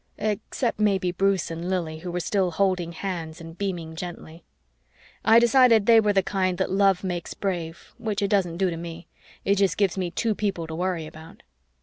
[0.17, 4.43] Except maybe Bruce and Lili, who were still holding hands and beaming gently.
[5.23, 8.77] I decided they were the kind that love makes brave, which it doesn't do to
[8.77, 9.07] me.
[9.45, 11.43] It just gives me two people to worry about.